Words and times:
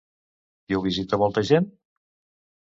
I 0.73 0.77
ho 0.77 0.81
visita 0.85 1.19
molta 1.25 1.45
gent? 1.51 1.69